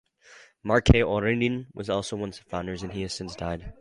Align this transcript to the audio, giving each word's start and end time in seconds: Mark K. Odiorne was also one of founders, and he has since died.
Mark 0.63 0.85
K. 0.85 1.01
Odiorne 1.03 1.67
was 1.75 1.87
also 1.87 2.15
one 2.15 2.29
of 2.29 2.35
founders, 2.37 2.81
and 2.81 2.91
he 2.93 3.03
has 3.03 3.13
since 3.13 3.35
died. 3.35 3.69